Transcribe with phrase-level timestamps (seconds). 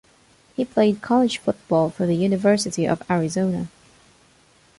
[0.55, 3.67] He played college football for the University of Arizona.